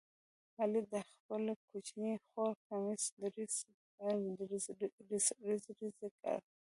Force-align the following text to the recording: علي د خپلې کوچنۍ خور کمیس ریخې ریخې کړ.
علي 0.61 0.81
د 0.93 0.95
خپلې 1.09 1.53
کوچنۍ 1.67 2.13
خور 2.27 2.53
کمیس 2.67 3.03
ریخې 3.21 3.45
ریخې 5.51 5.89
کړ. 6.19 6.37